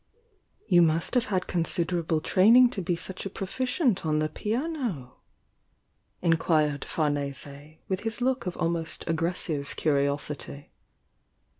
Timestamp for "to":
2.71-2.81